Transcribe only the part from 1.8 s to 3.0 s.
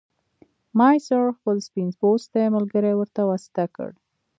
پوستی ملګری